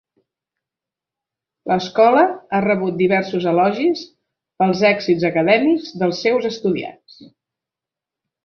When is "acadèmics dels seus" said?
5.31-6.49